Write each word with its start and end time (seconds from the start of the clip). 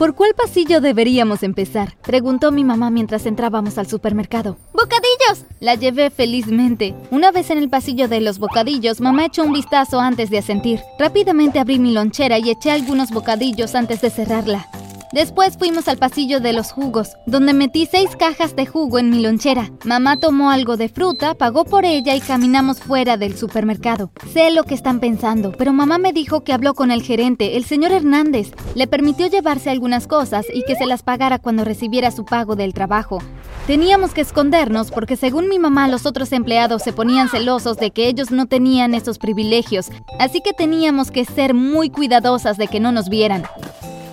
¿Por 0.00 0.14
cuál 0.14 0.32
pasillo 0.34 0.80
deberíamos 0.80 1.42
empezar? 1.42 1.94
Preguntó 2.02 2.52
mi 2.52 2.64
mamá 2.64 2.88
mientras 2.88 3.26
entrábamos 3.26 3.76
al 3.76 3.86
supermercado. 3.86 4.56
¡Bocadillos! 4.72 5.44
La 5.60 5.74
llevé 5.74 6.08
felizmente. 6.08 6.94
Una 7.10 7.30
vez 7.30 7.50
en 7.50 7.58
el 7.58 7.68
pasillo 7.68 8.08
de 8.08 8.22
los 8.22 8.38
bocadillos, 8.38 9.02
mamá 9.02 9.26
echó 9.26 9.44
un 9.44 9.52
vistazo 9.52 10.00
antes 10.00 10.30
de 10.30 10.38
asentir. 10.38 10.80
Rápidamente 10.98 11.58
abrí 11.58 11.78
mi 11.78 11.92
lonchera 11.92 12.38
y 12.38 12.48
eché 12.48 12.70
algunos 12.70 13.10
bocadillos 13.10 13.74
antes 13.74 14.00
de 14.00 14.08
cerrarla. 14.08 14.66
Después 15.12 15.58
fuimos 15.58 15.88
al 15.88 15.98
pasillo 15.98 16.38
de 16.38 16.52
los 16.52 16.70
jugos, 16.70 17.16
donde 17.26 17.52
metí 17.52 17.84
seis 17.90 18.10
cajas 18.16 18.54
de 18.54 18.64
jugo 18.64 19.00
en 19.00 19.10
mi 19.10 19.20
lonchera. 19.20 19.68
Mamá 19.84 20.18
tomó 20.18 20.50
algo 20.50 20.76
de 20.76 20.88
fruta, 20.88 21.34
pagó 21.34 21.64
por 21.64 21.84
ella 21.84 22.14
y 22.14 22.20
caminamos 22.20 22.78
fuera 22.78 23.16
del 23.16 23.36
supermercado. 23.36 24.12
Sé 24.32 24.52
lo 24.52 24.62
que 24.62 24.74
están 24.74 25.00
pensando, 25.00 25.50
pero 25.50 25.72
mamá 25.72 25.98
me 25.98 26.12
dijo 26.12 26.44
que 26.44 26.52
habló 26.52 26.74
con 26.74 26.92
el 26.92 27.02
gerente, 27.02 27.56
el 27.56 27.64
señor 27.64 27.90
Hernández. 27.90 28.52
Le 28.76 28.86
permitió 28.86 29.26
llevarse 29.26 29.68
algunas 29.70 30.06
cosas 30.06 30.46
y 30.54 30.62
que 30.62 30.76
se 30.76 30.86
las 30.86 31.02
pagara 31.02 31.40
cuando 31.40 31.64
recibiera 31.64 32.12
su 32.12 32.24
pago 32.24 32.54
del 32.54 32.72
trabajo. 32.72 33.18
Teníamos 33.66 34.12
que 34.14 34.20
escondernos 34.20 34.92
porque 34.92 35.16
según 35.16 35.48
mi 35.48 35.58
mamá 35.58 35.88
los 35.88 36.06
otros 36.06 36.30
empleados 36.30 36.82
se 36.82 36.92
ponían 36.92 37.28
celosos 37.28 37.78
de 37.78 37.90
que 37.90 38.06
ellos 38.06 38.30
no 38.30 38.46
tenían 38.46 38.94
esos 38.94 39.18
privilegios, 39.18 39.90
así 40.20 40.40
que 40.40 40.52
teníamos 40.52 41.10
que 41.10 41.24
ser 41.24 41.52
muy 41.52 41.90
cuidadosas 41.90 42.56
de 42.58 42.68
que 42.68 42.78
no 42.78 42.92
nos 42.92 43.08
vieran. 43.08 43.42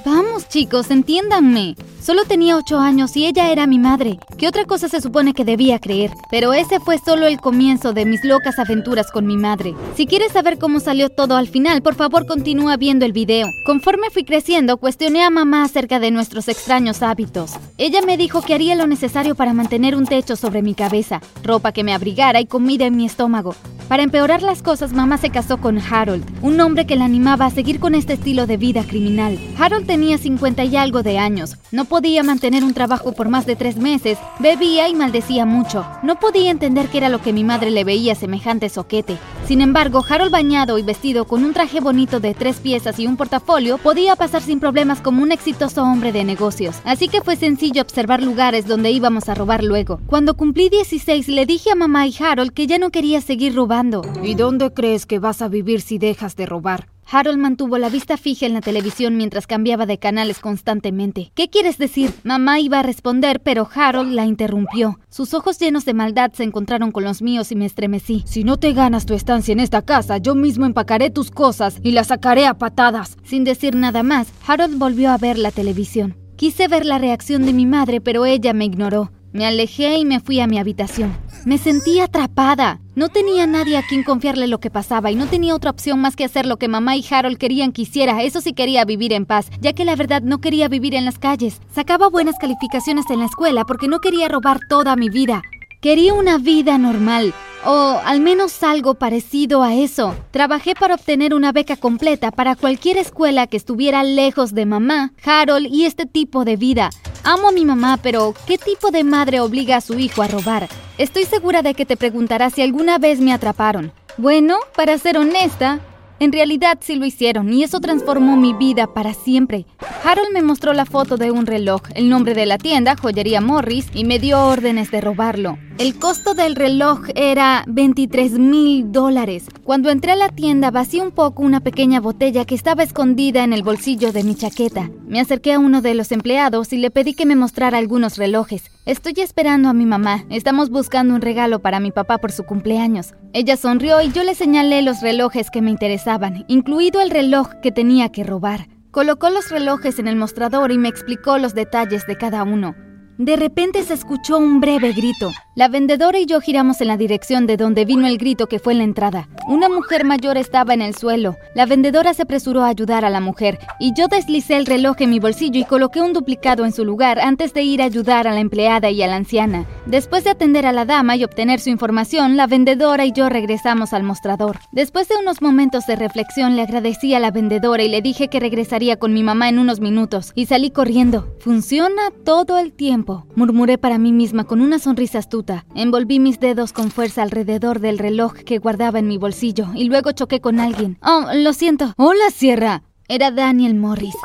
Vamos, 0.09 0.47
chicos, 0.47 0.89
entiéndanme. 0.89 1.75
Solo 2.01 2.23
tenía 2.23 2.55
ocho 2.55 2.79
años 2.79 3.17
y 3.17 3.25
ella 3.25 3.51
era 3.51 3.67
mi 3.67 3.77
madre. 3.77 4.19
¿Qué 4.37 4.47
otra 4.47 4.63
cosa 4.63 4.87
se 4.87 5.01
supone 5.01 5.33
que 5.33 5.43
debía 5.43 5.79
creer? 5.79 6.11
Pero 6.31 6.53
ese 6.53 6.79
fue 6.79 6.97
solo 6.97 7.27
el 7.27 7.41
comienzo 7.41 7.91
de 7.91 8.05
mis 8.05 8.23
locas 8.23 8.57
aventuras 8.57 9.11
con 9.11 9.27
mi 9.27 9.35
madre. 9.35 9.75
Si 9.97 10.07
quieres 10.07 10.31
saber 10.31 10.59
cómo 10.59 10.79
salió 10.79 11.09
todo 11.09 11.35
al 11.35 11.49
final, 11.49 11.81
por 11.81 11.95
favor 11.95 12.25
continúa 12.25 12.77
viendo 12.77 13.05
el 13.05 13.11
video. 13.11 13.47
Conforme 13.65 14.09
fui 14.09 14.23
creciendo, 14.23 14.77
cuestioné 14.77 15.25
a 15.25 15.29
mamá 15.29 15.63
acerca 15.63 15.99
de 15.99 16.11
nuestros 16.11 16.47
extraños 16.47 17.03
hábitos. 17.03 17.55
Ella 17.77 18.01
me 18.01 18.15
dijo 18.15 18.41
que 18.41 18.53
haría 18.53 18.75
lo 18.75 18.87
necesario 18.87 19.35
para 19.35 19.51
mantener 19.51 19.93
un 19.93 20.05
techo 20.05 20.37
sobre 20.37 20.61
mi 20.61 20.73
cabeza, 20.73 21.19
ropa 21.43 21.73
que 21.73 21.83
me 21.83 21.93
abrigara 21.93 22.39
y 22.39 22.45
comida 22.45 22.85
en 22.85 22.95
mi 22.95 23.05
estómago. 23.05 23.55
Para 23.89 24.03
empeorar 24.03 24.41
las 24.41 24.61
cosas, 24.61 24.91
mamá 24.91 25.17
se 25.17 25.29
casó 25.29 25.59
con 25.61 25.79
Harold, 25.79 26.25
un 26.41 26.59
hombre 26.59 26.85
que 26.85 26.97
la 26.97 27.05
animaba 27.05 27.45
a 27.45 27.51
seguir 27.51 27.79
con 27.79 27.95
este 27.95 28.13
estilo 28.13 28.45
de 28.45 28.57
vida 28.57 28.83
criminal. 28.83 29.39
Harold 29.57 29.87
tenía 29.97 30.19
50 30.19 30.63
y 30.65 30.75
algo 30.75 31.01
de 31.01 31.17
años, 31.17 31.57
no 31.71 31.85
podía 31.85 32.21
mantener 32.21 32.63
un 32.63 32.75
trabajo 32.75 33.13
por 33.13 33.29
más 33.29 33.47
de 33.47 33.55
tres 33.55 33.77
meses, 33.77 34.19
bebía 34.37 34.87
y 34.89 34.93
maldecía 34.93 35.43
mucho. 35.43 35.87
No 36.03 36.19
podía 36.19 36.51
entender 36.51 36.87
qué 36.89 36.99
era 36.99 37.09
lo 37.09 37.19
que 37.19 37.33
mi 37.33 37.43
madre 37.43 37.71
le 37.71 37.83
veía 37.83 38.13
semejante 38.13 38.69
soquete. 38.69 39.17
Sin 39.47 39.59
embargo, 39.59 40.05
Harold 40.07 40.31
bañado 40.31 40.77
y 40.77 40.83
vestido 40.83 41.25
con 41.25 41.43
un 41.43 41.53
traje 41.53 41.79
bonito 41.79 42.19
de 42.19 42.35
tres 42.35 42.57
piezas 42.57 42.99
y 42.99 43.07
un 43.07 43.17
portafolio 43.17 43.79
podía 43.79 44.15
pasar 44.15 44.43
sin 44.43 44.59
problemas 44.59 45.01
como 45.01 45.23
un 45.23 45.31
exitoso 45.31 45.81
hombre 45.81 46.11
de 46.11 46.23
negocios. 46.23 46.75
Así 46.83 47.07
que 47.07 47.21
fue 47.21 47.35
sencillo 47.35 47.81
observar 47.81 48.21
lugares 48.21 48.67
donde 48.67 48.91
íbamos 48.91 49.29
a 49.29 49.33
robar 49.33 49.63
luego. 49.63 49.99
Cuando 50.05 50.37
cumplí 50.37 50.69
16 50.69 51.27
le 51.27 51.47
dije 51.47 51.71
a 51.71 51.75
mamá 51.75 52.05
y 52.05 52.13
Harold 52.19 52.51
que 52.51 52.67
ya 52.67 52.77
no 52.77 52.91
quería 52.91 53.19
seguir 53.19 53.55
robando 53.55 54.03
¿Y 54.21 54.35
dónde 54.35 54.71
crees 54.71 55.07
que 55.07 55.17
vas 55.17 55.41
a 55.41 55.47
vivir 55.47 55.81
si 55.81 55.97
dejas 55.97 56.35
de 56.35 56.45
robar? 56.45 56.96
Harold 57.09 57.37
mantuvo 57.37 57.77
la 57.77 57.89
vista 57.89 58.17
fija 58.17 58.45
en 58.45 58.53
la 58.53 58.61
televisión 58.61 59.15
mientras 59.15 59.47
cambiaba 59.47 59.85
de 59.85 59.97
canales 59.97 60.39
constantemente. 60.39 61.31
¿Qué 61.35 61.49
quieres 61.49 61.77
decir? 61.77 62.13
Mamá 62.23 62.59
iba 62.59 62.79
a 62.79 62.83
responder, 62.83 63.39
pero 63.39 63.67
Harold 63.73 64.11
la 64.11 64.25
interrumpió. 64.25 64.99
Sus 65.09 65.33
ojos 65.33 65.57
llenos 65.57 65.85
de 65.85 65.93
maldad 65.93 66.33
se 66.33 66.43
encontraron 66.43 66.91
con 66.91 67.05
los 67.05 67.21
míos 67.21 67.51
y 67.51 67.55
me 67.55 67.65
estremecí. 67.65 68.23
Si 68.25 68.43
no 68.43 68.57
te 68.57 68.73
ganas 68.73 69.05
tu 69.05 69.13
estancia 69.13 69.53
en 69.53 69.61
esta 69.61 69.83
casa, 69.83 70.17
yo 70.17 70.35
mismo 70.35 70.65
empacaré 70.65 71.09
tus 71.09 71.31
cosas 71.31 71.79
y 71.81 71.91
las 71.91 72.07
sacaré 72.07 72.45
a 72.45 72.57
patadas. 72.57 73.17
Sin 73.23 73.45
decir 73.45 73.75
nada 73.75 74.03
más, 74.03 74.27
Harold 74.45 74.77
volvió 74.77 75.11
a 75.11 75.17
ver 75.17 75.37
la 75.37 75.51
televisión. 75.51 76.17
Quise 76.35 76.67
ver 76.67 76.85
la 76.85 76.97
reacción 76.97 77.45
de 77.45 77.53
mi 77.53 77.65
madre, 77.65 78.01
pero 78.01 78.25
ella 78.25 78.53
me 78.53 78.65
ignoró. 78.65 79.11
Me 79.31 79.45
alejé 79.45 79.97
y 79.97 80.05
me 80.05 80.19
fui 80.19 80.39
a 80.39 80.47
mi 80.47 80.59
habitación. 80.59 81.15
Me 81.45 81.57
sentí 81.57 81.99
atrapada. 81.99 82.79
No 82.95 83.09
tenía 83.09 83.47
nadie 83.47 83.77
a 83.77 83.83
quien 83.83 84.03
confiarle 84.03 84.47
lo 84.47 84.59
que 84.59 84.69
pasaba 84.69 85.11
y 85.11 85.15
no 85.15 85.27
tenía 85.27 85.55
otra 85.55 85.71
opción 85.71 85.99
más 85.99 86.15
que 86.15 86.25
hacer 86.25 86.45
lo 86.45 86.57
que 86.57 86.67
mamá 86.67 86.95
y 86.95 87.05
Harold 87.09 87.37
querían 87.37 87.71
que 87.71 87.83
hiciera. 87.83 88.23
Eso 88.23 88.41
sí 88.41 88.53
quería 88.53 88.85
vivir 88.85 89.13
en 89.13 89.25
paz, 89.25 89.49
ya 89.61 89.73
que 89.73 89.85
la 89.85 89.95
verdad 89.95 90.21
no 90.21 90.39
quería 90.39 90.67
vivir 90.67 90.95
en 90.95 91.05
las 91.05 91.19
calles. 91.19 91.61
Sacaba 91.73 92.09
buenas 92.09 92.37
calificaciones 92.39 93.05
en 93.09 93.19
la 93.19 93.25
escuela 93.25 93.63
porque 93.65 93.87
no 93.87 93.99
quería 93.99 94.27
robar 94.27 94.59
toda 94.67 94.95
mi 94.95 95.09
vida. 95.09 95.41
Quería 95.81 96.15
una 96.15 96.39
vida 96.39 96.79
normal, 96.79 97.33
o 97.63 98.01
al 98.03 98.19
menos 98.19 98.63
algo 98.63 98.95
parecido 98.95 99.61
a 99.61 99.75
eso. 99.75 100.15
Trabajé 100.31 100.73
para 100.73 100.95
obtener 100.95 101.35
una 101.35 101.51
beca 101.51 101.75
completa 101.75 102.31
para 102.31 102.55
cualquier 102.55 102.97
escuela 102.97 103.45
que 103.45 103.57
estuviera 103.57 104.03
lejos 104.03 104.55
de 104.55 104.65
mamá, 104.65 105.13
Harold 105.23 105.67
y 105.67 105.85
este 105.85 106.07
tipo 106.07 106.45
de 106.45 106.55
vida. 106.55 106.89
Amo 107.29 107.49
a 107.49 107.51
mi 107.51 107.65
mamá, 107.65 107.99
pero 108.01 108.33
¿qué 108.45 108.57
tipo 108.57 108.89
de 108.89 109.03
madre 109.03 109.41
obliga 109.41 109.75
a 109.75 109.81
su 109.81 109.99
hijo 109.99 110.21
a 110.21 110.29
robar? 110.29 110.69
Estoy 110.97 111.25
segura 111.25 111.61
de 111.61 111.73
que 111.73 111.85
te 111.85 111.97
preguntarás 111.97 112.53
si 112.53 112.61
alguna 112.61 112.99
vez 112.99 113.19
me 113.19 113.33
atraparon. 113.33 113.91
Bueno, 114.17 114.55
para 114.77 114.97
ser 114.97 115.17
honesta, 115.17 115.81
en 116.21 116.31
realidad 116.31 116.77
sí 116.79 116.95
lo 116.95 117.05
hicieron 117.05 117.51
y 117.51 117.65
eso 117.65 117.81
transformó 117.81 118.37
mi 118.37 118.53
vida 118.53 118.87
para 118.87 119.13
siempre. 119.13 119.65
Harold 120.05 120.31
me 120.31 120.41
mostró 120.41 120.71
la 120.71 120.85
foto 120.85 121.17
de 121.17 121.31
un 121.31 121.45
reloj, 121.45 121.81
el 121.95 122.07
nombre 122.07 122.33
de 122.33 122.45
la 122.45 122.57
tienda, 122.57 122.95
Joyería 122.95 123.41
Morris, 123.41 123.87
y 123.93 124.05
me 124.05 124.19
dio 124.19 124.45
órdenes 124.45 124.89
de 124.89 125.01
robarlo. 125.01 125.57
El 125.77 125.99
costo 125.99 126.33
del 126.33 126.55
reloj 126.55 127.01
era 127.13 127.63
23 127.67 128.39
mil 128.39 128.91
dólares. 128.91 129.45
Cuando 129.63 129.91
entré 129.91 130.13
a 130.13 130.15
la 130.15 130.29
tienda 130.29 130.71
vacié 130.71 131.03
un 131.03 131.11
poco 131.11 131.43
una 131.43 131.59
pequeña 131.59 131.99
botella 131.99 132.45
que 132.45 132.55
estaba 132.55 132.81
escondida 132.81 133.43
en 133.43 133.53
el 133.53 133.61
bolsillo 133.61 134.11
de 134.11 134.23
mi 134.23 134.33
chaqueta. 134.33 134.89
Me 135.05 135.19
acerqué 135.19 135.53
a 135.53 135.59
uno 135.59 135.83
de 135.83 135.93
los 135.93 136.11
empleados 136.11 136.73
y 136.73 136.77
le 136.77 136.89
pedí 136.89 137.13
que 137.13 137.27
me 137.27 137.35
mostrara 137.35 137.77
algunos 137.77 138.17
relojes. 138.17 138.71
Estoy 138.87 139.13
esperando 139.17 139.69
a 139.69 139.73
mi 139.73 139.85
mamá. 139.85 140.25
Estamos 140.31 140.71
buscando 140.71 141.13
un 141.13 141.21
regalo 141.21 141.59
para 141.59 141.79
mi 141.79 141.91
papá 141.91 142.17
por 142.17 142.31
su 142.31 142.43
cumpleaños. 142.43 143.13
Ella 143.33 143.55
sonrió 143.55 144.01
y 144.01 144.11
yo 144.11 144.23
le 144.23 144.33
señalé 144.33 144.81
los 144.81 145.01
relojes 145.01 145.51
que 145.51 145.61
me 145.61 145.69
interesaban, 145.69 146.43
incluido 146.47 147.01
el 147.01 147.11
reloj 147.11 147.49
que 147.61 147.71
tenía 147.71 148.09
que 148.09 148.23
robar. 148.23 148.67
Colocó 148.89 149.29
los 149.29 149.51
relojes 149.51 149.99
en 149.99 150.07
el 150.07 150.15
mostrador 150.15 150.71
y 150.71 150.79
me 150.79 150.89
explicó 150.89 151.37
los 151.37 151.53
detalles 151.53 152.07
de 152.07 152.17
cada 152.17 152.41
uno. 152.41 152.73
De 153.17 153.35
repente 153.35 153.81
se 153.81 153.95
escuchó 153.95 154.37
un 154.37 154.59
breve 154.59 154.93
grito. 154.93 155.31
La 155.55 155.69
vendedora 155.69 156.19
y 156.19 156.27
yo 156.27 156.39
giramos 156.39 156.81
en 156.81 156.87
la 156.87 156.97
dirección 156.97 157.47
de 157.47 157.57
donde 157.57 157.83
vino 157.83 158.05
el 158.05 158.19
grito 158.19 158.45
que 158.45 158.59
fue 158.59 158.73
en 158.73 158.77
la 158.77 158.83
entrada. 158.83 159.27
Una 159.47 159.69
mujer 159.69 160.05
mayor 160.05 160.37
estaba 160.37 160.75
en 160.75 160.83
el 160.83 160.93
suelo. 160.93 161.35
La 161.55 161.65
vendedora 161.65 162.13
se 162.13 162.21
apresuró 162.21 162.63
a 162.63 162.67
ayudar 162.67 163.05
a 163.05 163.09
la 163.09 163.19
mujer 163.19 163.57
y 163.79 163.91
yo 163.97 164.07
deslicé 164.07 164.55
el 164.57 164.67
reloj 164.67 164.97
en 164.99 165.09
mi 165.09 165.17
bolsillo 165.19 165.59
y 165.59 165.63
coloqué 165.63 165.99
un 165.99 166.13
duplicado 166.13 166.63
en 166.63 166.71
su 166.71 166.85
lugar 166.85 167.19
antes 167.19 167.55
de 167.55 167.63
ir 167.63 167.81
a 167.81 167.85
ayudar 167.85 168.27
a 168.27 168.33
la 168.33 168.39
empleada 168.39 168.91
y 168.91 169.01
a 169.01 169.07
la 169.07 169.15
anciana. 169.15 169.65
Después 169.87 170.23
de 170.23 170.29
atender 170.29 170.67
a 170.67 170.71
la 170.71 170.85
dama 170.85 171.15
y 171.15 171.23
obtener 171.23 171.59
su 171.59 171.71
información, 171.71 172.37
la 172.37 172.45
vendedora 172.45 173.05
y 173.05 173.13
yo 173.13 173.29
regresamos 173.29 173.93
al 173.93 174.03
mostrador. 174.03 174.59
Después 174.71 175.07
de 175.07 175.15
unos 175.15 175.41
momentos 175.41 175.87
de 175.87 175.95
reflexión 175.95 176.55
le 176.55 176.61
agradecí 176.61 177.15
a 177.15 177.19
la 177.19 177.31
vendedora 177.31 177.81
y 177.81 177.89
le 177.89 178.03
dije 178.03 178.27
que 178.27 178.39
regresaría 178.39 178.97
con 178.97 179.11
mi 179.11 179.23
mamá 179.23 179.49
en 179.49 179.57
unos 179.57 179.79
minutos 179.79 180.33
y 180.35 180.45
salí 180.45 180.69
corriendo. 180.69 181.33
Funciona 181.39 182.11
todo 182.23 182.59
el 182.59 182.73
tiempo, 182.73 183.06
murmuré 183.35 183.77
para 183.77 183.97
mí 183.97 184.11
misma 184.11 184.43
con 184.43 184.61
una 184.61 184.79
sonrisa 184.79 185.19
astuta 185.19 185.65
Envolví 185.75 186.19
mis 186.19 186.39
dedos 186.39 186.73
con 186.73 186.91
fuerza 186.91 187.23
alrededor 187.23 187.79
del 187.79 187.97
reloj 187.97 188.33
que 188.33 188.57
guardaba 188.57 188.99
en 188.99 189.07
mi 189.07 189.17
bolsillo 189.17 189.67
y 189.75 189.85
luego 189.85 190.11
choqué 190.11 190.41
con 190.41 190.59
alguien. 190.59 190.97
Oh, 191.01 191.25
lo 191.33 191.53
siento. 191.53 191.93
Hola, 191.97 192.29
Sierra. 192.33 192.83
Era 193.07 193.31
Daniel 193.31 193.75
Morris. 193.75 194.15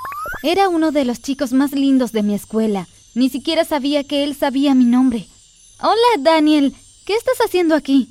Era 0.42 0.68
uno 0.68 0.90
de 0.90 1.04
los 1.04 1.20
chicos 1.20 1.52
más 1.52 1.72
lindos 1.72 2.12
de 2.12 2.22
mi 2.22 2.34
escuela. 2.34 2.86
Ni 3.14 3.28
siquiera 3.28 3.64
sabía 3.64 4.04
que 4.04 4.24
él 4.24 4.34
sabía 4.34 4.74
mi 4.74 4.84
nombre. 4.84 5.26
Hola, 5.80 6.22
Daniel. 6.22 6.74
¿Qué 7.06 7.14
estás 7.14 7.38
haciendo 7.44 7.74
aquí? 7.74 8.08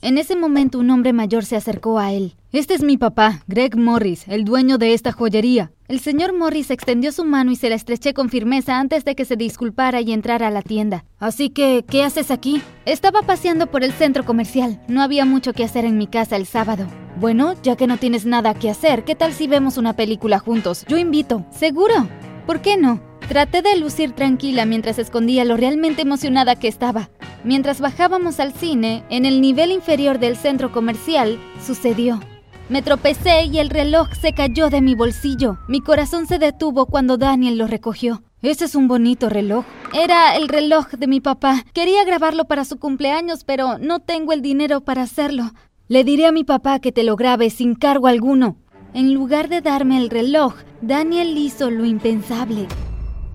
En 0.00 0.16
ese 0.16 0.36
momento 0.36 0.78
un 0.78 0.90
hombre 0.90 1.12
mayor 1.12 1.44
se 1.44 1.56
acercó 1.56 1.98
a 1.98 2.12
él. 2.12 2.34
Este 2.52 2.74
es 2.74 2.82
mi 2.82 2.96
papá, 2.96 3.42
Greg 3.46 3.76
Morris, 3.76 4.24
el 4.28 4.44
dueño 4.44 4.78
de 4.78 4.94
esta 4.94 5.12
joyería. 5.12 5.72
El 5.88 6.00
señor 6.00 6.36
Morris 6.36 6.70
extendió 6.70 7.12
su 7.12 7.24
mano 7.24 7.50
y 7.50 7.56
se 7.56 7.70
la 7.70 7.74
estreché 7.74 8.12
con 8.12 8.28
firmeza 8.28 8.78
antes 8.78 9.06
de 9.06 9.14
que 9.14 9.24
se 9.24 9.36
disculpara 9.36 10.02
y 10.02 10.12
entrara 10.12 10.48
a 10.48 10.50
la 10.50 10.60
tienda. 10.60 11.06
Así 11.18 11.48
que, 11.48 11.82
¿qué 11.88 12.04
haces 12.04 12.30
aquí? 12.30 12.60
Estaba 12.84 13.22
paseando 13.22 13.68
por 13.68 13.82
el 13.82 13.92
centro 13.92 14.26
comercial. 14.26 14.82
No 14.86 15.00
había 15.00 15.24
mucho 15.24 15.54
que 15.54 15.64
hacer 15.64 15.86
en 15.86 15.96
mi 15.96 16.06
casa 16.06 16.36
el 16.36 16.44
sábado. 16.44 16.86
Bueno, 17.18 17.54
ya 17.62 17.74
que 17.74 17.86
no 17.86 17.96
tienes 17.96 18.26
nada 18.26 18.52
que 18.52 18.68
hacer, 18.68 19.04
¿qué 19.04 19.14
tal 19.14 19.32
si 19.32 19.46
vemos 19.46 19.78
una 19.78 19.96
película 19.96 20.38
juntos? 20.38 20.84
Yo 20.88 20.98
invito. 20.98 21.46
¿Seguro? 21.50 22.06
¿Por 22.44 22.60
qué 22.60 22.76
no? 22.76 23.00
Traté 23.26 23.62
de 23.62 23.78
lucir 23.78 24.12
tranquila 24.12 24.66
mientras 24.66 24.98
escondía 24.98 25.46
lo 25.46 25.56
realmente 25.56 26.02
emocionada 26.02 26.56
que 26.56 26.68
estaba. 26.68 27.08
Mientras 27.44 27.80
bajábamos 27.80 28.40
al 28.40 28.52
cine, 28.52 29.04
en 29.08 29.24
el 29.24 29.40
nivel 29.40 29.72
inferior 29.72 30.18
del 30.18 30.36
centro 30.36 30.70
comercial, 30.70 31.38
sucedió. 31.66 32.20
Me 32.68 32.82
tropecé 32.82 33.46
y 33.46 33.58
el 33.60 33.70
reloj 33.70 34.08
se 34.20 34.34
cayó 34.34 34.68
de 34.68 34.82
mi 34.82 34.94
bolsillo. 34.94 35.56
Mi 35.68 35.80
corazón 35.80 36.26
se 36.26 36.38
detuvo 36.38 36.84
cuando 36.84 37.16
Daniel 37.16 37.56
lo 37.56 37.66
recogió. 37.66 38.22
Ese 38.42 38.66
es 38.66 38.74
un 38.74 38.88
bonito 38.88 39.30
reloj. 39.30 39.64
Era 39.94 40.36
el 40.36 40.48
reloj 40.48 40.90
de 40.90 41.06
mi 41.06 41.20
papá. 41.20 41.64
Quería 41.72 42.04
grabarlo 42.04 42.44
para 42.44 42.66
su 42.66 42.78
cumpleaños, 42.78 43.44
pero 43.44 43.78
no 43.78 44.00
tengo 44.00 44.34
el 44.34 44.42
dinero 44.42 44.82
para 44.82 45.02
hacerlo. 45.02 45.52
Le 45.88 46.04
diré 46.04 46.26
a 46.26 46.32
mi 46.32 46.44
papá 46.44 46.78
que 46.78 46.92
te 46.92 47.04
lo 47.04 47.16
grabe 47.16 47.48
sin 47.48 47.74
cargo 47.74 48.06
alguno. 48.06 48.58
En 48.92 49.14
lugar 49.14 49.48
de 49.48 49.62
darme 49.62 49.96
el 49.96 50.10
reloj, 50.10 50.54
Daniel 50.82 51.38
hizo 51.38 51.70
lo 51.70 51.86
impensable. 51.86 52.68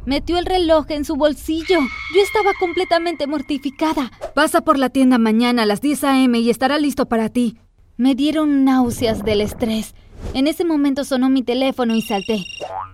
Metió 0.06 0.38
el 0.38 0.46
reloj 0.46 0.92
en 0.92 1.06
su 1.06 1.16
bolsillo. 1.16 1.80
Yo 1.80 2.22
estaba 2.22 2.52
completamente 2.60 3.26
mortificada. 3.26 4.12
Pasa 4.36 4.62
por 4.62 4.78
la 4.78 4.90
tienda 4.90 5.18
mañana 5.18 5.64
a 5.64 5.66
las 5.66 5.82
10 5.82 6.04
a.m. 6.04 6.38
y 6.40 6.52
estará 6.52 6.78
listo 6.78 7.08
para 7.08 7.30
ti. 7.30 7.58
Me 7.96 8.16
dieron 8.16 8.66
náuseas 8.66 9.24
del 9.24 9.42
estrés. 9.42 9.94
En 10.34 10.48
ese 10.48 10.66
momento 10.66 11.04
sonó 11.04 11.30
mi 11.30 11.44
teléfono 11.44 11.96
y 11.96 12.02
salté. 12.02 12.44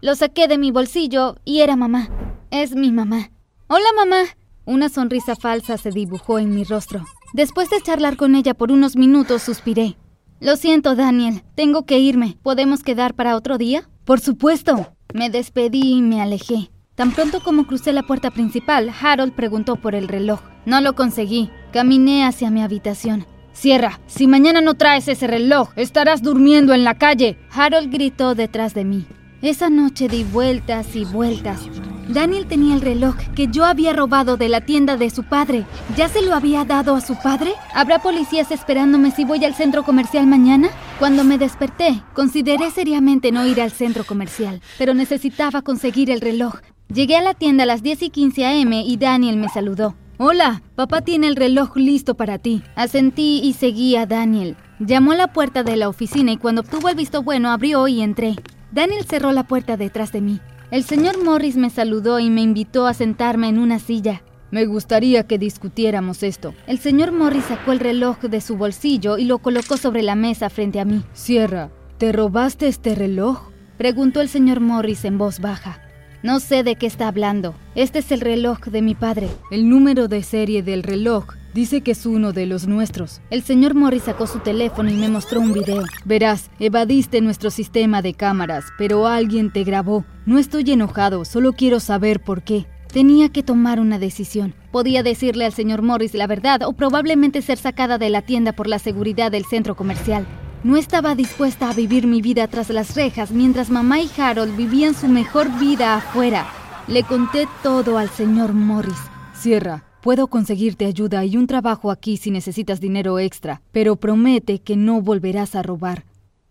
Lo 0.01 0.13
saqué 0.13 0.49
de 0.49 0.57
mi 0.57 0.71
bolsillo 0.71 1.37
y 1.45 1.61
era 1.61 1.77
mamá. 1.77 2.09
Es 2.51 2.75
mi 2.75 2.91
mamá. 2.91 3.31
Hola 3.67 3.87
mamá. 3.95 4.23
Una 4.65 4.89
sonrisa 4.89 5.37
falsa 5.37 5.77
se 5.77 5.91
dibujó 5.91 6.37
en 6.37 6.53
mi 6.53 6.65
rostro. 6.65 7.05
Después 7.33 7.69
de 7.69 7.81
charlar 7.81 8.17
con 8.17 8.35
ella 8.35 8.53
por 8.53 8.73
unos 8.73 8.97
minutos, 8.97 9.41
suspiré. 9.41 9.95
Lo 10.41 10.57
siento, 10.57 10.95
Daniel. 10.95 11.43
Tengo 11.55 11.85
que 11.85 11.99
irme. 11.99 12.37
¿Podemos 12.43 12.83
quedar 12.83 13.13
para 13.13 13.37
otro 13.37 13.57
día? 13.57 13.89
Por 14.03 14.19
supuesto. 14.19 14.93
Me 15.13 15.29
despedí 15.29 15.93
y 15.93 16.01
me 16.01 16.21
alejé. 16.21 16.71
Tan 16.95 17.13
pronto 17.13 17.41
como 17.41 17.65
crucé 17.67 17.93
la 17.93 18.03
puerta 18.03 18.31
principal, 18.31 18.91
Harold 19.01 19.31
preguntó 19.31 19.77
por 19.77 19.95
el 19.95 20.09
reloj. 20.09 20.41
No 20.65 20.81
lo 20.81 20.93
conseguí. 20.93 21.49
Caminé 21.71 22.25
hacia 22.25 22.51
mi 22.51 22.61
habitación. 22.61 23.25
Cierra. 23.53 23.99
Si 24.07 24.27
mañana 24.27 24.61
no 24.61 24.75
traes 24.75 25.07
ese 25.07 25.27
reloj, 25.27 25.69
estarás 25.75 26.21
durmiendo 26.21 26.73
en 26.73 26.83
la 26.83 26.97
calle. 26.97 27.37
Harold 27.51 27.91
gritó 27.91 28.35
detrás 28.35 28.73
de 28.73 28.85
mí. 28.85 29.05
Esa 29.41 29.69
noche 29.69 30.07
di 30.07 30.23
vueltas 30.23 30.95
y 30.95 31.05
vueltas. 31.05 31.61
Daniel 32.09 32.47
tenía 32.47 32.73
el 32.73 32.81
reloj 32.81 33.15
que 33.35 33.47
yo 33.47 33.65
había 33.65 33.93
robado 33.93 34.35
de 34.35 34.49
la 34.49 34.61
tienda 34.61 34.97
de 34.97 35.11
su 35.11 35.23
padre. 35.23 35.65
¿Ya 35.95 36.09
se 36.09 36.23
lo 36.23 36.33
había 36.33 36.65
dado 36.65 36.95
a 36.95 37.01
su 37.01 37.15
padre? 37.21 37.53
¿Habrá 37.73 37.99
policías 37.99 38.51
esperándome 38.51 39.11
si 39.11 39.25
voy 39.25 39.45
al 39.45 39.53
centro 39.53 39.83
comercial 39.83 40.25
mañana? 40.25 40.69
Cuando 40.97 41.23
me 41.23 41.37
desperté, 41.37 42.01
consideré 42.13 42.71
seriamente 42.71 43.31
no 43.31 43.45
ir 43.45 43.61
al 43.61 43.71
centro 43.71 44.03
comercial, 44.03 44.59
pero 44.79 44.95
necesitaba 44.95 45.61
conseguir 45.61 46.09
el 46.09 46.19
reloj. 46.19 46.55
Llegué 46.91 47.15
a 47.15 47.21
la 47.21 47.35
tienda 47.35 47.63
a 47.63 47.67
las 47.67 47.83
10 47.83 48.01
y 48.01 48.09
15 48.09 48.45
am 48.45 48.73
y 48.73 48.97
Daniel 48.97 49.37
me 49.37 49.47
saludó. 49.47 49.95
Hola, 50.21 50.63
papá 50.75 51.00
tiene 51.00 51.27
el 51.27 51.38
reloj 51.38 51.77
listo 51.77 52.16
para 52.16 52.39
ti. 52.39 52.62
Asentí 52.75 53.39
y 53.42 53.54
seguí 53.54 53.95
a 53.95 54.06
Daniel. 54.06 54.57
Llamó 54.77 55.13
a 55.13 55.16
la 55.16 55.31
puerta 55.31 55.63
de 55.63 55.77
la 55.77 55.88
oficina 55.88 56.33
y 56.33 56.36
cuando 56.36 56.60
obtuvo 56.60 56.89
el 56.89 56.98
visto 56.98 57.24
bueno 57.24 57.51
abrió 57.51 57.88
y 57.88 58.01
entré. 58.01 58.36
Daniel 58.74 59.06
cerró 59.06 59.31
la 59.31 59.48
puerta 59.48 59.77
detrás 59.77 60.12
de 60.12 60.19
mí. 60.19 60.42
El 60.71 60.83
señor 60.83 61.24
Morris 61.24 61.56
me 61.56 61.69
saludó 61.69 62.19
y 62.19 62.30
me 62.30 62.42
invitó 62.42 62.86
a 62.86 62.94
sentarme 62.94 63.48
en 63.48 63.60
una 63.60 63.80
silla. 63.80 64.21
Me 64.51 64.66
gustaría 64.66 65.25
que 65.25 65.38
discutiéramos 65.38 66.21
esto. 66.21 66.54
El 66.68 66.80
señor 66.80 67.13
Morris 67.13 67.45
sacó 67.45 67.71
el 67.71 67.80
reloj 67.80 68.19
de 68.19 68.42
su 68.42 68.57
bolsillo 68.57 69.18
y 69.18 69.24
lo 69.24 69.38
colocó 69.38 69.77
sobre 69.77 70.04
la 70.04 70.16
mesa 70.16 70.50
frente 70.50 70.81
a 70.81 70.86
mí. 70.86 71.01
Sierra, 71.13 71.71
¿te 71.98 72.12
robaste 72.12 72.68
este 72.68 72.94
reloj? 72.94 73.51
Preguntó 73.77 74.19
el 74.19 74.27
señor 74.27 74.60
Morris 74.60 75.06
en 75.06 75.18
voz 75.18 75.39
baja. 75.39 75.80
No 76.21 76.39
sé 76.39 76.63
de 76.63 76.75
qué 76.75 76.86
está 76.86 77.07
hablando. 77.07 77.56
Este 77.75 78.00
es 78.00 78.12
el 78.12 78.21
reloj 78.21 78.60
de 78.66 78.81
mi 78.81 78.95
padre. 78.95 79.30
El 79.51 79.69
número 79.69 80.07
de 80.07 80.24
serie 80.24 80.63
del 80.63 80.83
reloj 80.83 81.25
Dice 81.54 81.81
que 81.81 81.92
es 81.92 82.06
uno 82.06 82.31
de 82.31 82.45
los 82.45 82.68
nuestros. 82.68 83.21
El 83.31 83.42
señor 83.42 83.74
Morris 83.74 84.04
sacó 84.04 84.27
su 84.27 84.39
teléfono 84.39 84.92
y 84.92 84.94
me 84.94 85.10
mostró 85.10 85.42
un 85.42 85.51
video. 85.51 85.83
Verás, 86.06 86.51
evadiste 86.60 87.21
nuestro 87.21 87.50
sistema 87.50 88.04
de 88.04 88.13
cámaras, 88.13 88.66
pero 88.77 89.07
alguien 89.07 89.51
te 89.51 89.63
grabó. 89.63 90.06
No 90.27 90.38
estoy 90.38 90.69
enojado, 90.71 91.25
solo 91.25 91.54
quiero 91.54 91.80
saber 91.80 92.19
por 92.19 92.44
qué. 92.44 92.68
Tenía 92.94 93.30
que 93.30 93.42
tomar 93.42 93.80
una 93.80 93.98
decisión. 93.98 94.54
Podía 94.71 95.01
decirle 95.01 95.45
al 95.45 95.54
señor 95.54 95.81
Morris 95.81 96.13
la 96.13 96.27
verdad 96.27 96.62
o 96.63 96.74
probablemente 96.74 97.42
ser 97.42 97.57
sacada 97.57 97.98
de 97.98 98.10
la 98.10 98.21
tienda 98.21 98.51
por 98.51 98.68
la 98.68 98.77
seguridad 98.77 99.31
del 99.31 99.45
centro 99.45 99.75
comercial. 99.75 100.27
No 100.63 100.77
estaba 100.77 101.15
dispuesta 101.15 101.69
a 101.69 101.73
vivir 101.73 102.06
mi 102.07 102.21
vida 102.21 102.47
tras 102.47 102.69
las 102.69 102.95
rejas 102.95 103.31
mientras 103.31 103.69
mamá 103.69 104.00
y 104.00 104.09
Harold 104.17 104.56
vivían 104.56 104.94
su 104.94 105.07
mejor 105.07 105.47
vida 105.59 105.95
afuera. 105.95 106.47
Le 106.88 107.03
conté 107.03 107.47
todo 107.63 107.97
al 107.97 108.09
señor 108.09 108.53
Morris. 108.53 109.00
Cierra, 109.33 109.83
Puedo 110.01 110.27
conseguirte 110.27 110.85
ayuda 110.85 111.25
y 111.25 111.35
un 111.35 111.45
trabajo 111.45 111.91
aquí 111.91 112.15
si 112.15 112.31
necesitas 112.31 112.79
dinero 112.79 113.19
extra, 113.19 113.61
pero 113.73 113.97
promete 113.97 114.59
que 114.59 114.77
no 114.77 115.01
volverás 115.01 115.56
a 115.56 115.61
robar. 115.61 116.06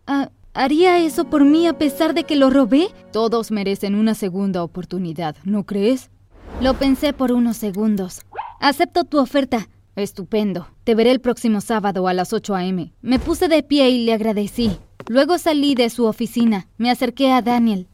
Ah, 0.05 0.29
¿Haría 0.53 0.99
eso 0.99 1.25
por 1.25 1.45
mí 1.45 1.65
a 1.65 1.77
pesar 1.77 2.13
de 2.13 2.25
que 2.25 2.35
lo 2.35 2.51
robé? 2.51 2.89
Todos 3.11 3.49
merecen 3.49 3.95
una 3.95 4.13
segunda 4.13 4.63
oportunidad, 4.63 5.35
¿no 5.45 5.63
crees? 5.63 6.11
Lo 6.61 6.75
pensé 6.75 7.11
por 7.11 7.31
unos 7.31 7.57
segundos. 7.57 8.21
Acepto 8.59 9.03
tu 9.03 9.17
oferta. 9.17 9.67
Estupendo. 10.01 10.67
Te 10.83 10.95
veré 10.95 11.11
el 11.11 11.21
próximo 11.21 11.61
sábado 11.61 12.07
a 12.07 12.13
las 12.13 12.33
8 12.33 12.55
a.m. 12.55 12.93
Me 13.01 13.19
puse 13.19 13.47
de 13.47 13.63
pie 13.63 13.89
y 13.89 14.05
le 14.05 14.13
agradecí. 14.13 14.71
Luego 15.07 15.37
salí 15.37 15.75
de 15.75 15.89
su 15.89 16.05
oficina. 16.05 16.67
Me 16.77 16.91
acerqué 16.91 17.31
a 17.31 17.41
Daniel. 17.41 17.87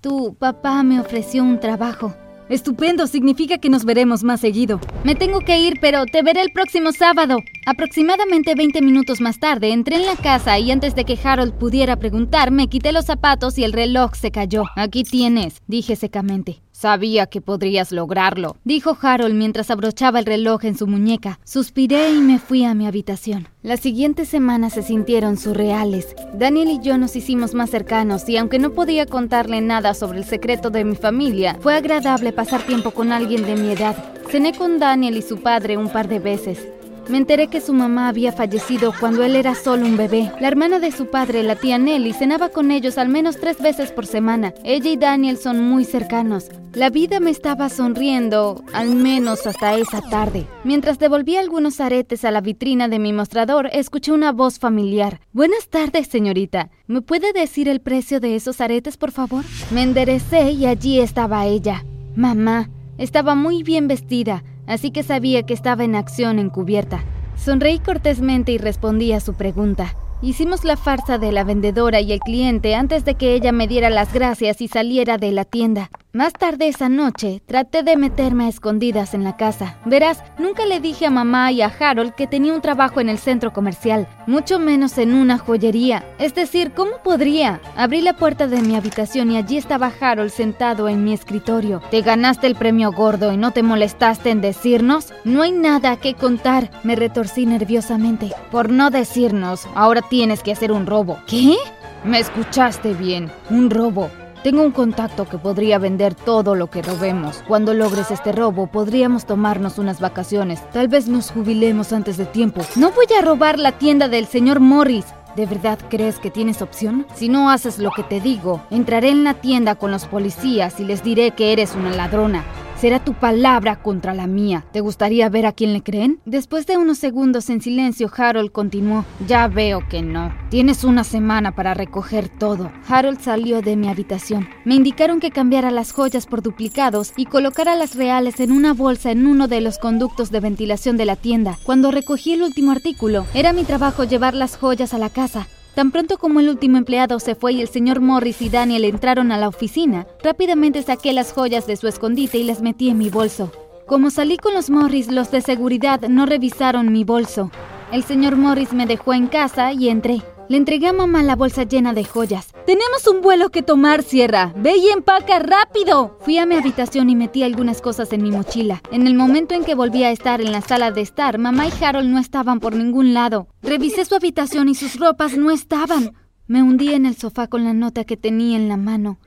Tu 0.00 0.34
papá 0.34 0.82
me 0.82 1.00
ofreció 1.00 1.42
un 1.42 1.60
trabajo. 1.60 2.14
Estupendo, 2.50 3.06
significa 3.06 3.58
que 3.58 3.68
nos 3.68 3.84
veremos 3.84 4.24
más 4.24 4.40
seguido. 4.40 4.80
Me 5.04 5.14
tengo 5.14 5.38
que 5.38 5.60
ir, 5.60 5.78
pero 5.80 6.04
te 6.04 6.22
veré 6.22 6.40
el 6.40 6.50
próximo 6.50 6.90
sábado. 6.90 7.38
Aproximadamente 7.64 8.56
20 8.56 8.82
minutos 8.82 9.20
más 9.20 9.38
tarde 9.38 9.72
entré 9.72 9.96
en 9.96 10.06
la 10.06 10.16
casa 10.16 10.58
y 10.58 10.72
antes 10.72 10.96
de 10.96 11.04
que 11.04 11.16
Harold 11.22 11.54
pudiera 11.54 11.94
preguntar, 11.94 12.50
me 12.50 12.66
quité 12.66 12.90
los 12.90 13.04
zapatos 13.04 13.56
y 13.56 13.62
el 13.62 13.72
reloj 13.72 14.14
se 14.14 14.32
cayó. 14.32 14.64
Aquí 14.74 15.04
tienes, 15.04 15.62
dije 15.68 15.94
secamente. 15.94 16.60
Sabía 16.80 17.26
que 17.26 17.42
podrías 17.42 17.92
lograrlo, 17.92 18.56
dijo 18.64 18.96
Harold 19.02 19.34
mientras 19.34 19.70
abrochaba 19.70 20.18
el 20.18 20.24
reloj 20.24 20.64
en 20.64 20.78
su 20.78 20.86
muñeca. 20.86 21.38
Suspiré 21.44 22.10
y 22.14 22.20
me 22.20 22.38
fui 22.38 22.64
a 22.64 22.72
mi 22.72 22.86
habitación. 22.86 23.48
Las 23.62 23.80
siguientes 23.80 24.30
semanas 24.30 24.72
se 24.72 24.82
sintieron 24.82 25.36
surreales. 25.36 26.16
Daniel 26.32 26.70
y 26.70 26.80
yo 26.80 26.96
nos 26.96 27.16
hicimos 27.16 27.52
más 27.52 27.68
cercanos 27.68 28.26
y 28.30 28.38
aunque 28.38 28.58
no 28.58 28.70
podía 28.70 29.04
contarle 29.04 29.60
nada 29.60 29.92
sobre 29.92 30.20
el 30.20 30.24
secreto 30.24 30.70
de 30.70 30.84
mi 30.84 30.96
familia, 30.96 31.58
fue 31.60 31.74
agradable 31.74 32.32
pasar 32.32 32.62
tiempo 32.62 32.92
con 32.92 33.12
alguien 33.12 33.44
de 33.44 33.56
mi 33.56 33.72
edad. 33.72 33.94
Cené 34.30 34.54
con 34.56 34.78
Daniel 34.78 35.18
y 35.18 35.22
su 35.22 35.36
padre 35.36 35.76
un 35.76 35.90
par 35.90 36.08
de 36.08 36.18
veces. 36.18 36.66
Me 37.10 37.18
enteré 37.18 37.48
que 37.48 37.60
su 37.60 37.72
mamá 37.72 38.06
había 38.06 38.30
fallecido 38.30 38.94
cuando 39.00 39.24
él 39.24 39.34
era 39.34 39.56
solo 39.56 39.84
un 39.84 39.96
bebé. 39.96 40.30
La 40.40 40.46
hermana 40.46 40.78
de 40.78 40.92
su 40.92 41.06
padre, 41.06 41.42
la 41.42 41.56
tía 41.56 41.76
Nelly, 41.76 42.12
cenaba 42.12 42.50
con 42.50 42.70
ellos 42.70 42.98
al 42.98 43.08
menos 43.08 43.36
tres 43.36 43.60
veces 43.60 43.90
por 43.90 44.06
semana. 44.06 44.54
Ella 44.62 44.92
y 44.92 44.96
Daniel 44.96 45.36
son 45.36 45.60
muy 45.60 45.84
cercanos. 45.84 46.46
La 46.72 46.88
vida 46.88 47.18
me 47.18 47.30
estaba 47.30 47.68
sonriendo, 47.68 48.62
al 48.72 48.94
menos 48.94 49.44
hasta 49.48 49.74
esa 49.74 50.02
tarde. 50.02 50.46
Mientras 50.62 51.00
devolvía 51.00 51.40
algunos 51.40 51.80
aretes 51.80 52.24
a 52.24 52.30
la 52.30 52.40
vitrina 52.40 52.86
de 52.86 53.00
mi 53.00 53.12
mostrador, 53.12 53.68
escuché 53.72 54.12
una 54.12 54.30
voz 54.30 54.60
familiar. 54.60 55.18
Buenas 55.32 55.66
tardes, 55.68 56.06
señorita. 56.06 56.70
¿Me 56.86 57.02
puede 57.02 57.32
decir 57.32 57.68
el 57.68 57.80
precio 57.80 58.20
de 58.20 58.36
esos 58.36 58.60
aretes, 58.60 58.96
por 58.96 59.10
favor? 59.10 59.44
Me 59.72 59.82
enderecé 59.82 60.52
y 60.52 60.66
allí 60.66 61.00
estaba 61.00 61.44
ella. 61.44 61.84
Mamá. 62.14 62.70
Estaba 62.98 63.34
muy 63.34 63.62
bien 63.62 63.88
vestida 63.88 64.44
así 64.70 64.92
que 64.92 65.02
sabía 65.02 65.42
que 65.42 65.52
estaba 65.52 65.84
en 65.84 65.96
acción 65.96 66.38
encubierta. 66.38 67.02
Sonreí 67.36 67.80
cortésmente 67.80 68.52
y 68.52 68.58
respondí 68.58 69.12
a 69.12 69.20
su 69.20 69.34
pregunta. 69.34 69.96
Hicimos 70.22 70.64
la 70.64 70.76
farsa 70.76 71.18
de 71.18 71.32
la 71.32 71.44
vendedora 71.44 72.00
y 72.00 72.12
el 72.12 72.20
cliente 72.20 72.74
antes 72.74 73.04
de 73.04 73.14
que 73.14 73.34
ella 73.34 73.52
me 73.52 73.66
diera 73.66 73.90
las 73.90 74.12
gracias 74.12 74.60
y 74.60 74.68
saliera 74.68 75.16
de 75.18 75.32
la 75.32 75.44
tienda. 75.44 75.90
Más 76.12 76.32
tarde 76.32 76.66
esa 76.66 76.88
noche, 76.88 77.40
traté 77.46 77.84
de 77.84 77.96
meterme 77.96 78.46
a 78.46 78.48
escondidas 78.48 79.14
en 79.14 79.22
la 79.22 79.36
casa. 79.36 79.76
Verás, 79.84 80.24
nunca 80.40 80.66
le 80.66 80.80
dije 80.80 81.06
a 81.06 81.10
mamá 81.10 81.52
y 81.52 81.62
a 81.62 81.68
Harold 81.68 82.16
que 82.16 82.26
tenía 82.26 82.52
un 82.52 82.60
trabajo 82.60 83.00
en 83.00 83.08
el 83.08 83.18
centro 83.18 83.52
comercial, 83.52 84.08
mucho 84.26 84.58
menos 84.58 84.98
en 84.98 85.14
una 85.14 85.38
joyería. 85.38 86.04
Es 86.18 86.34
decir, 86.34 86.72
¿cómo 86.72 86.96
podría? 87.04 87.60
Abrí 87.76 88.00
la 88.00 88.14
puerta 88.16 88.48
de 88.48 88.60
mi 88.60 88.74
habitación 88.74 89.30
y 89.30 89.36
allí 89.36 89.56
estaba 89.56 89.92
Harold 90.00 90.32
sentado 90.32 90.88
en 90.88 91.04
mi 91.04 91.12
escritorio. 91.12 91.80
¿Te 91.92 92.02
ganaste 92.02 92.48
el 92.48 92.56
premio 92.56 92.90
gordo 92.90 93.32
y 93.32 93.36
no 93.36 93.52
te 93.52 93.62
molestaste 93.62 94.30
en 94.30 94.40
decirnos? 94.40 95.14
No 95.22 95.42
hay 95.42 95.52
nada 95.52 95.94
que 95.94 96.14
contar, 96.14 96.72
me 96.82 96.96
retorcí 96.96 97.46
nerviosamente. 97.46 98.32
Por 98.50 98.70
no 98.70 98.90
decirnos, 98.90 99.68
ahora 99.76 100.02
tienes 100.02 100.42
que 100.42 100.50
hacer 100.50 100.72
un 100.72 100.86
robo. 100.86 101.20
¿Qué? 101.28 101.54
Me 102.02 102.18
escuchaste 102.18 102.94
bien, 102.94 103.30
un 103.48 103.70
robo. 103.70 104.10
Tengo 104.42 104.62
un 104.62 104.70
contacto 104.72 105.28
que 105.28 105.36
podría 105.36 105.78
vender 105.78 106.14
todo 106.14 106.54
lo 106.54 106.70
que 106.70 106.80
robemos. 106.80 107.44
Cuando 107.46 107.74
logres 107.74 108.10
este 108.10 108.32
robo, 108.32 108.68
podríamos 108.68 109.26
tomarnos 109.26 109.76
unas 109.76 110.00
vacaciones. 110.00 110.62
Tal 110.70 110.88
vez 110.88 111.08
nos 111.08 111.30
jubilemos 111.30 111.92
antes 111.92 112.16
de 112.16 112.24
tiempo. 112.24 112.62
No 112.76 112.90
voy 112.90 113.04
a 113.18 113.22
robar 113.22 113.58
la 113.58 113.72
tienda 113.72 114.08
del 114.08 114.26
señor 114.26 114.60
Morris. 114.60 115.04
¿De 115.36 115.44
verdad 115.44 115.78
crees 115.90 116.18
que 116.18 116.30
tienes 116.30 116.62
opción? 116.62 117.06
Si 117.14 117.28
no 117.28 117.50
haces 117.50 117.78
lo 117.78 117.90
que 117.90 118.02
te 118.02 118.18
digo, 118.18 118.62
entraré 118.70 119.10
en 119.10 119.24
la 119.24 119.34
tienda 119.34 119.74
con 119.74 119.90
los 119.90 120.06
policías 120.06 120.80
y 120.80 120.84
les 120.84 121.04
diré 121.04 121.32
que 121.32 121.52
eres 121.52 121.74
una 121.74 121.90
ladrona. 121.90 122.42
Será 122.80 123.04
tu 123.04 123.12
palabra 123.12 123.82
contra 123.82 124.14
la 124.14 124.26
mía. 124.26 124.64
¿Te 124.72 124.80
gustaría 124.80 125.28
ver 125.28 125.44
a 125.44 125.52
quién 125.52 125.74
le 125.74 125.82
creen? 125.82 126.18
Después 126.24 126.66
de 126.66 126.78
unos 126.78 126.96
segundos 126.96 127.50
en 127.50 127.60
silencio, 127.60 128.10
Harold 128.16 128.52
continuó. 128.52 129.04
Ya 129.28 129.48
veo 129.48 129.86
que 129.86 130.00
no. 130.00 130.32
Tienes 130.48 130.82
una 130.82 131.04
semana 131.04 131.54
para 131.54 131.74
recoger 131.74 132.30
todo. 132.30 132.72
Harold 132.88 133.20
salió 133.20 133.60
de 133.60 133.76
mi 133.76 133.88
habitación. 133.88 134.48
Me 134.64 134.76
indicaron 134.76 135.20
que 135.20 135.30
cambiara 135.30 135.70
las 135.70 135.92
joyas 135.92 136.24
por 136.24 136.40
duplicados 136.40 137.12
y 137.18 137.26
colocara 137.26 137.76
las 137.76 137.96
reales 137.96 138.40
en 138.40 138.50
una 138.50 138.72
bolsa 138.72 139.10
en 139.10 139.26
uno 139.26 139.46
de 139.46 139.60
los 139.60 139.76
conductos 139.76 140.30
de 140.30 140.40
ventilación 140.40 140.96
de 140.96 141.04
la 141.04 141.16
tienda. 141.16 141.58
Cuando 141.64 141.90
recogí 141.90 142.32
el 142.32 142.42
último 142.42 142.72
artículo, 142.72 143.26
era 143.34 143.52
mi 143.52 143.64
trabajo 143.64 144.04
llevar 144.04 144.32
las 144.32 144.56
joyas 144.56 144.94
a 144.94 144.98
la 144.98 145.10
casa. 145.10 145.48
Tan 145.74 145.92
pronto 145.92 146.18
como 146.18 146.40
el 146.40 146.48
último 146.48 146.78
empleado 146.78 147.20
se 147.20 147.34
fue 147.34 147.52
y 147.54 147.60
el 147.60 147.68
señor 147.68 148.00
Morris 148.00 148.42
y 148.42 148.48
Daniel 148.48 148.84
entraron 148.84 149.30
a 149.32 149.38
la 149.38 149.48
oficina, 149.48 150.06
rápidamente 150.22 150.82
saqué 150.82 151.12
las 151.12 151.32
joyas 151.32 151.66
de 151.66 151.76
su 151.76 151.86
escondite 151.86 152.38
y 152.38 152.44
las 152.44 152.60
metí 152.60 152.88
en 152.88 152.98
mi 152.98 153.08
bolso. 153.08 153.52
Como 153.86 154.10
salí 154.10 154.36
con 154.36 154.54
los 154.54 154.70
Morris, 154.70 155.08
los 155.10 155.30
de 155.30 155.40
seguridad 155.40 156.00
no 156.08 156.26
revisaron 156.26 156.92
mi 156.92 157.04
bolso. 157.04 157.50
El 157.92 158.04
señor 158.04 158.36
Morris 158.36 158.72
me 158.72 158.86
dejó 158.86 159.14
en 159.14 159.26
casa 159.26 159.72
y 159.72 159.88
entré. 159.88 160.22
Le 160.50 160.56
entregué 160.56 160.88
a 160.88 160.92
mamá 160.92 161.22
la 161.22 161.36
bolsa 161.36 161.62
llena 161.62 161.92
de 161.92 162.02
joyas. 162.02 162.48
Tenemos 162.66 163.06
un 163.06 163.20
vuelo 163.20 163.50
que 163.50 163.62
tomar, 163.62 164.02
Sierra. 164.02 164.52
Ve 164.56 164.78
y 164.78 164.88
empaca 164.88 165.38
rápido. 165.38 166.18
Fui 166.22 166.38
a 166.38 166.44
mi 166.44 166.56
habitación 166.56 167.08
y 167.08 167.14
metí 167.14 167.44
algunas 167.44 167.80
cosas 167.80 168.12
en 168.12 168.24
mi 168.24 168.32
mochila. 168.32 168.82
En 168.90 169.06
el 169.06 169.14
momento 169.14 169.54
en 169.54 169.62
que 169.62 169.76
volví 169.76 170.02
a 170.02 170.10
estar 170.10 170.40
en 170.40 170.50
la 170.50 170.60
sala 170.60 170.90
de 170.90 171.02
estar, 171.02 171.38
mamá 171.38 171.68
y 171.68 171.84
Harold 171.84 172.08
no 172.08 172.18
estaban 172.18 172.58
por 172.58 172.74
ningún 172.74 173.14
lado. 173.14 173.46
Revisé 173.62 174.04
su 174.04 174.16
habitación 174.16 174.68
y 174.68 174.74
sus 174.74 174.98
ropas 174.98 175.36
no 175.36 175.52
estaban. 175.52 176.14
Me 176.48 176.64
hundí 176.64 176.94
en 176.94 177.06
el 177.06 177.14
sofá 177.14 177.46
con 177.46 177.62
la 177.62 177.72
nota 177.72 178.02
que 178.02 178.16
tenía 178.16 178.56
en 178.56 178.68
la 178.68 178.76
mano. 178.76 179.20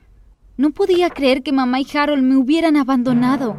No 0.58 0.72
podía 0.72 1.08
creer 1.08 1.42
que 1.42 1.52
mamá 1.52 1.80
y 1.80 1.86
Harold 1.96 2.22
me 2.22 2.36
hubieran 2.36 2.76
abandonado. 2.76 3.56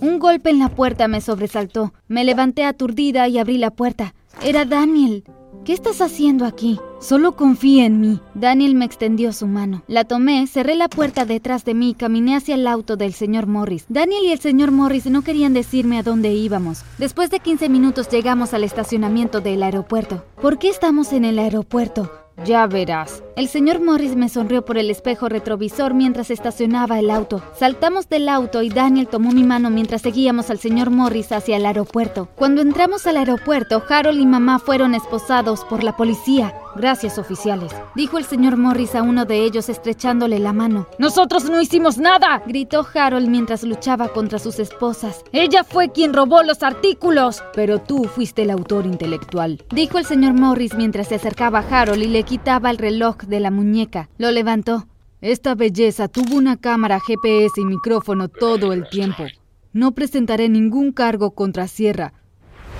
Un 0.00 0.18
golpe 0.18 0.48
en 0.48 0.60
la 0.60 0.70
puerta 0.70 1.08
me 1.08 1.20
sobresaltó. 1.20 1.92
Me 2.08 2.24
levanté 2.24 2.64
aturdida 2.64 3.28
y 3.28 3.36
abrí 3.36 3.58
la 3.58 3.70
puerta. 3.70 4.14
Era 4.42 4.64
Daniel. 4.64 5.24
¿Qué 5.64 5.72
estás 5.72 6.00
haciendo 6.00 6.44
aquí? 6.44 6.80
Solo 7.00 7.36
confía 7.36 7.86
en 7.86 8.00
mí. 8.00 8.20
Daniel 8.34 8.74
me 8.74 8.84
extendió 8.84 9.32
su 9.32 9.46
mano. 9.46 9.84
La 9.86 10.02
tomé, 10.02 10.46
cerré 10.48 10.74
la 10.74 10.88
puerta 10.88 11.24
detrás 11.24 11.64
de 11.64 11.74
mí 11.74 11.90
y 11.90 11.94
caminé 11.94 12.34
hacia 12.34 12.56
el 12.56 12.66
auto 12.66 12.96
del 12.96 13.12
señor 13.12 13.46
Morris. 13.46 13.84
Daniel 13.88 14.24
y 14.24 14.32
el 14.32 14.40
señor 14.40 14.72
Morris 14.72 15.06
no 15.06 15.22
querían 15.22 15.52
decirme 15.52 15.98
a 15.98 16.02
dónde 16.02 16.32
íbamos. 16.32 16.82
Después 16.98 17.30
de 17.30 17.38
15 17.38 17.68
minutos 17.68 18.08
llegamos 18.08 18.54
al 18.54 18.64
estacionamiento 18.64 19.40
del 19.40 19.62
aeropuerto. 19.62 20.24
¿Por 20.40 20.58
qué 20.58 20.68
estamos 20.68 21.12
en 21.12 21.24
el 21.24 21.38
aeropuerto? 21.38 22.10
Ya 22.44 22.66
verás. 22.66 23.22
El 23.34 23.48
señor 23.48 23.80
Morris 23.80 24.14
me 24.14 24.28
sonrió 24.28 24.62
por 24.62 24.76
el 24.76 24.90
espejo 24.90 25.26
retrovisor 25.26 25.94
mientras 25.94 26.30
estacionaba 26.30 26.98
el 26.98 27.10
auto. 27.10 27.42
Saltamos 27.58 28.06
del 28.10 28.28
auto 28.28 28.60
y 28.60 28.68
Daniel 28.68 29.08
tomó 29.08 29.32
mi 29.32 29.42
mano 29.42 29.70
mientras 29.70 30.02
seguíamos 30.02 30.50
al 30.50 30.58
señor 30.58 30.90
Morris 30.90 31.32
hacia 31.32 31.56
el 31.56 31.64
aeropuerto. 31.64 32.28
Cuando 32.36 32.60
entramos 32.60 33.06
al 33.06 33.16
aeropuerto, 33.16 33.82
Harold 33.88 34.20
y 34.20 34.26
mamá 34.26 34.58
fueron 34.58 34.94
esposados 34.94 35.64
por 35.64 35.82
la 35.82 35.96
policía. 35.96 36.54
Gracias, 36.74 37.18
oficiales, 37.18 37.70
dijo 37.94 38.16
el 38.16 38.24
señor 38.24 38.56
Morris 38.56 38.94
a 38.94 39.02
uno 39.02 39.26
de 39.26 39.44
ellos 39.44 39.68
estrechándole 39.68 40.38
la 40.38 40.54
mano. 40.54 40.86
¡Nosotros 40.98 41.44
no 41.44 41.60
hicimos 41.60 41.98
nada! 41.98 42.42
gritó 42.46 42.86
Harold 42.94 43.28
mientras 43.28 43.62
luchaba 43.62 44.08
contra 44.08 44.38
sus 44.38 44.58
esposas. 44.58 45.22
Ella 45.32 45.64
fue 45.64 45.90
quien 45.90 46.14
robó 46.14 46.42
los 46.42 46.62
artículos. 46.62 47.42
Pero 47.54 47.78
tú 47.78 48.04
fuiste 48.04 48.42
el 48.42 48.50
autor 48.50 48.86
intelectual, 48.86 49.62
dijo 49.70 49.98
el 49.98 50.06
señor 50.06 50.32
Morris 50.32 50.74
mientras 50.74 51.08
se 51.08 51.16
acercaba 51.16 51.58
a 51.58 51.82
Harold 51.82 52.02
y 52.02 52.08
le 52.08 52.22
quitaba 52.22 52.70
el 52.70 52.78
de 53.26 53.40
la 53.40 53.50
muñeca. 53.50 54.08
Lo 54.18 54.30
levantó. 54.30 54.86
Esta 55.20 55.54
belleza 55.54 56.08
tuvo 56.08 56.36
una 56.36 56.56
cámara 56.56 56.98
GPS 57.00 57.60
y 57.60 57.64
micrófono 57.64 58.28
todo 58.28 58.72
el 58.72 58.88
tiempo. 58.88 59.24
No 59.72 59.92
presentaré 59.92 60.48
ningún 60.48 60.92
cargo 60.92 61.30
contra 61.30 61.68
Sierra. 61.68 62.12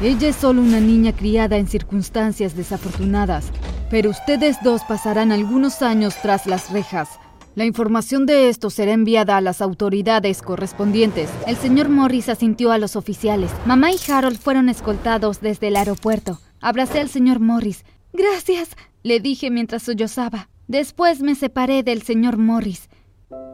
Ella 0.00 0.28
es 0.28 0.37
solo 0.37 0.61
una 0.61 0.80
niña 0.80 1.12
criada 1.12 1.56
en 1.56 1.68
circunstancias 1.68 2.56
desafortunadas, 2.56 3.52
pero 3.90 4.11
ustedes 4.11 4.56
dos 4.64 4.82
pasarán 4.88 5.30
algunos 5.30 5.82
años 5.82 6.16
tras 6.20 6.46
las 6.46 6.70
rejas. 6.72 7.20
La 7.54 7.66
información 7.66 8.25
de 8.25 8.49
esto 8.49 8.70
será 8.70 8.92
enviada 8.92 9.37
a 9.37 9.42
las 9.42 9.61
autoridades 9.61 10.40
correspondientes. 10.40 11.30
El 11.46 11.56
señor 11.56 11.90
Morris 11.90 12.30
asintió 12.30 12.72
a 12.72 12.78
los 12.78 12.96
oficiales. 12.96 13.50
Mamá 13.66 13.92
y 13.92 13.99
Harold 14.11 14.38
fueron 14.38 14.70
escoltados 14.70 15.40
desde 15.42 15.68
el 15.68 15.76
aeropuerto. 15.76 16.40
Abracé 16.61 17.00
al 17.00 17.11
señor 17.11 17.40
Morris. 17.40 17.84
Gracias, 18.14 18.70
le 19.02 19.21
dije 19.21 19.50
mientras 19.50 19.82
sollozaba. 19.82 20.49
Después 20.68 21.21
me 21.21 21.35
separé 21.35 21.82
del 21.82 22.02
señor 22.02 22.38
Morris. 22.38 22.88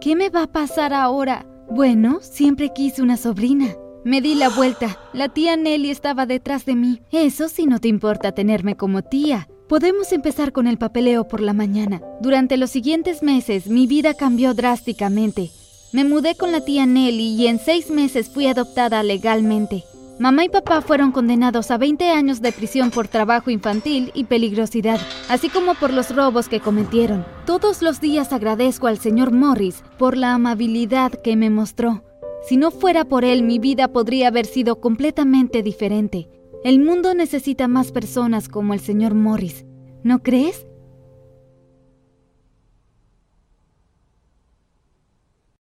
¿Qué 0.00 0.14
me 0.14 0.30
va 0.30 0.44
a 0.44 0.52
pasar 0.52 0.92
ahora? 0.92 1.46
Bueno, 1.70 2.20
siempre 2.22 2.72
quise 2.72 3.02
una 3.02 3.16
sobrina. 3.16 3.74
Me 4.04 4.20
di 4.20 4.34
la 4.34 4.48
vuelta. 4.48 4.98
La 5.12 5.28
tía 5.28 5.56
Nelly 5.56 5.90
estaba 5.90 6.26
detrás 6.26 6.64
de 6.64 6.74
mí. 6.74 7.00
Eso 7.10 7.48
si 7.48 7.66
no 7.66 7.78
te 7.78 7.88
importa 7.88 8.32
tenerme 8.32 8.76
como 8.76 9.02
tía. 9.02 9.48
Podemos 9.68 10.12
empezar 10.12 10.52
con 10.52 10.66
el 10.66 10.78
papeleo 10.78 11.28
por 11.28 11.40
la 11.40 11.52
mañana. 11.52 12.00
Durante 12.20 12.56
los 12.56 12.70
siguientes 12.70 13.22
meses 13.22 13.66
mi 13.66 13.86
vida 13.86 14.14
cambió 14.14 14.54
drásticamente. 14.54 15.50
Me 15.92 16.04
mudé 16.04 16.36
con 16.36 16.52
la 16.52 16.64
tía 16.64 16.86
Nelly 16.86 17.34
y 17.34 17.46
en 17.48 17.58
seis 17.58 17.90
meses 17.90 18.28
fui 18.28 18.46
adoptada 18.46 19.02
legalmente. 19.02 19.84
Mamá 20.18 20.44
y 20.44 20.48
papá 20.48 20.80
fueron 20.80 21.12
condenados 21.12 21.70
a 21.70 21.78
20 21.78 22.10
años 22.10 22.42
de 22.42 22.50
prisión 22.50 22.90
por 22.90 23.06
trabajo 23.06 23.50
infantil 23.50 24.10
y 24.14 24.24
peligrosidad, 24.24 25.00
así 25.28 25.48
como 25.48 25.74
por 25.74 25.92
los 25.92 26.14
robos 26.14 26.48
que 26.48 26.58
cometieron. 26.58 27.24
Todos 27.46 27.82
los 27.82 28.00
días 28.00 28.32
agradezco 28.32 28.88
al 28.88 28.98
señor 28.98 29.32
Morris 29.32 29.84
por 29.96 30.16
la 30.16 30.34
amabilidad 30.34 31.12
que 31.12 31.36
me 31.36 31.50
mostró. 31.50 32.02
Si 32.48 32.56
no 32.56 32.72
fuera 32.72 33.04
por 33.04 33.24
él, 33.24 33.44
mi 33.44 33.60
vida 33.60 33.88
podría 33.88 34.28
haber 34.28 34.46
sido 34.46 34.80
completamente 34.80 35.62
diferente. 35.62 36.28
El 36.64 36.80
mundo 36.80 37.14
necesita 37.14 37.68
más 37.68 37.92
personas 37.92 38.48
como 38.48 38.74
el 38.74 38.80
señor 38.80 39.14
Morris. 39.14 39.66
¿No 40.02 40.20
crees? 40.20 40.67